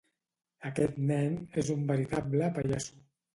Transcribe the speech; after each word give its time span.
Aquest 0.69 0.97
nen 1.11 1.35
és 1.63 1.69
un 1.75 1.85
veritable 1.93 2.49
pallasso. 2.57 2.99